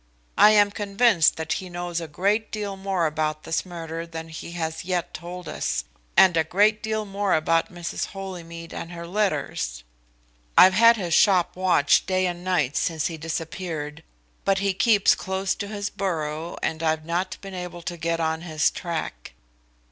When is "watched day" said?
11.55-12.25